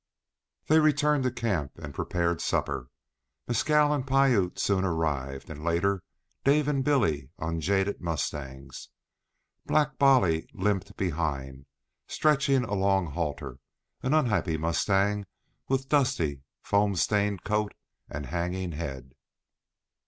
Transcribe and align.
They 0.65 0.79
returned 0.79 1.23
to 1.25 1.31
camp 1.31 1.77
and 1.77 1.93
prepared 1.93 2.41
supper. 2.41 2.87
Mescal 3.47 3.93
and 3.93 4.03
Piute 4.03 4.57
soon 4.57 4.83
arrived, 4.83 5.47
and, 5.47 5.63
later, 5.63 6.01
Dave 6.43 6.67
and 6.67 6.83
Billy 6.83 7.29
on 7.37 7.59
jaded 7.61 8.01
mustangs. 8.01 8.89
Black 9.67 9.99
Bolly 9.99 10.49
limped 10.55 10.97
behind, 10.97 11.67
stretching 12.07 12.63
a 12.63 12.73
long 12.73 13.11
halter, 13.11 13.59
an 14.01 14.15
unhappy 14.15 14.57
mustang 14.57 15.27
with 15.67 15.87
dusty, 15.87 16.41
foam 16.63 16.95
stained 16.95 17.43
coat 17.43 17.75
and 18.09 18.25
hanging 18.25 18.71
head. 18.71 19.11